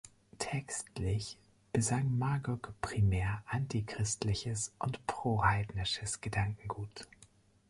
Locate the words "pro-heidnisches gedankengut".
5.05-7.05